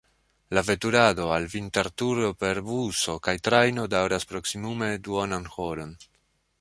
[0.57, 5.95] La veturado al Vinterturo per buso kaj trajno daŭras proksimume duonan horon.